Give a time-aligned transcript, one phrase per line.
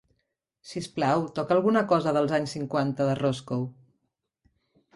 [0.69, 3.61] Si us plau, toca alguna cosa dels anys cinquanta de Roscoe